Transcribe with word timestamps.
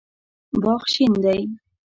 باغ 0.61 0.81
شین 0.93 1.13
دی 1.23 1.41